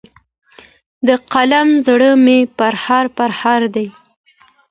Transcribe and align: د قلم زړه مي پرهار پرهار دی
د 1.07 1.09
قلم 1.33 1.69
زړه 1.87 2.09
مي 2.23 2.39
پرهار 2.57 3.05
پرهار 3.17 3.61
دی 3.75 3.87